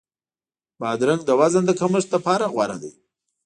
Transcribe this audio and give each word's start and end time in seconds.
بادرنګ 0.79 1.21
د 1.25 1.29
وزن 1.39 1.63
د 1.67 1.71
کمښت 1.79 2.09
لپاره 2.15 2.45
غوره 2.53 2.77
دی. 2.83 2.91